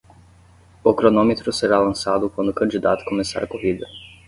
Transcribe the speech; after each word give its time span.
O 0.83 0.95
cronômetro 0.95 1.53
será 1.53 1.77
lançado 1.77 2.27
quando 2.27 2.49
o 2.49 2.53
candidato 2.55 3.05
começar 3.05 3.43
a 3.43 3.47
corrida. 3.47 3.85